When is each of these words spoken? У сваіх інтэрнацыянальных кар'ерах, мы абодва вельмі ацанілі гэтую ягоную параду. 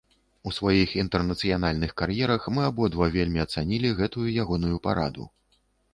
У 0.51 0.51
сваіх 0.59 0.93
інтэрнацыянальных 1.01 1.93
кар'ерах, 2.01 2.47
мы 2.55 2.61
абодва 2.71 3.11
вельмі 3.19 3.39
ацанілі 3.45 3.95
гэтую 4.01 4.27
ягоную 4.45 4.75
параду. 4.89 5.29